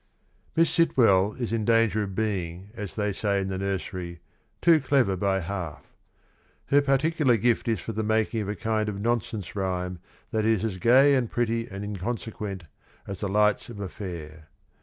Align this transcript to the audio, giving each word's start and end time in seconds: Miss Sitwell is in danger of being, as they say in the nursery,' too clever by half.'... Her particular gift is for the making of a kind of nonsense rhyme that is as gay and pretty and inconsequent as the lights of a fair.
Miss 0.55 0.71
Sitwell 0.71 1.33
is 1.33 1.53
in 1.53 1.63
danger 1.63 2.01
of 2.01 2.15
being, 2.15 2.71
as 2.73 2.95
they 2.95 3.13
say 3.13 3.39
in 3.39 3.49
the 3.49 3.59
nursery,' 3.59 4.19
too 4.63 4.79
clever 4.79 5.15
by 5.15 5.41
half.'... 5.41 5.93
Her 6.69 6.81
particular 6.81 7.37
gift 7.37 7.67
is 7.67 7.79
for 7.79 7.91
the 7.93 8.01
making 8.01 8.41
of 8.41 8.49
a 8.49 8.55
kind 8.55 8.89
of 8.89 8.99
nonsense 8.99 9.55
rhyme 9.55 9.99
that 10.31 10.43
is 10.43 10.65
as 10.65 10.79
gay 10.79 11.13
and 11.13 11.29
pretty 11.29 11.67
and 11.67 11.83
inconsequent 11.83 12.63
as 13.05 13.19
the 13.19 13.29
lights 13.29 13.69
of 13.69 13.79
a 13.79 13.89
fair. 13.89 14.49